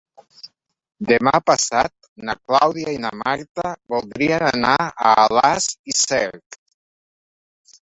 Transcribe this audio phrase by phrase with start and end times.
[1.09, 1.93] Demà passat
[2.29, 3.67] na Clàudia i na Marta
[3.97, 6.61] voldrien anar a Alàs i Cerc.